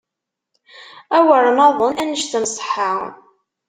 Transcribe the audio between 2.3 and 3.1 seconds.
nṣeḥḥa!